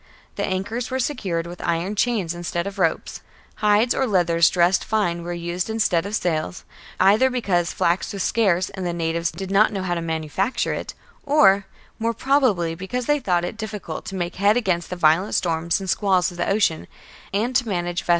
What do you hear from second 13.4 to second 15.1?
it difficult to make head against the